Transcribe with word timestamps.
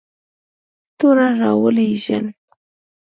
توره 0.97 1.27
را 1.39 1.51
ولېږل. 1.63 2.25